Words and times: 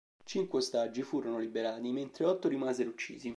Cinque 0.25 0.57
ostaggi 0.57 1.03
furono 1.03 1.37
liberati, 1.37 1.91
mentre 1.91 2.25
otto 2.25 2.47
rimasero 2.47 2.89
uccisi. 2.89 3.29